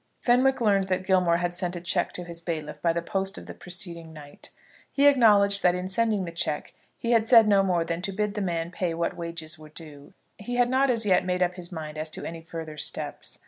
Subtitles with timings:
[0.17, 3.45] Fenwick learned that Gilmore had sent a cheque to his bailiff by the post of
[3.45, 4.49] the preceding night.
[4.91, 8.33] He acknowledged that in sending the cheque he had said no more than to bid
[8.33, 10.13] the man pay what wages were due.
[10.39, 13.37] He had not as yet made up his mind as to any further steps.